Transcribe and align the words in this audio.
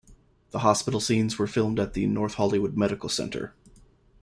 The 0.49 0.61
hospital 0.61 0.99
scenes 0.99 1.37
were 1.37 1.45
filmed 1.45 1.79
at 1.79 1.93
the 1.93 2.07
North 2.07 2.33
Hollywood 2.33 2.75
Medical 2.75 3.07
Center. 3.07 3.53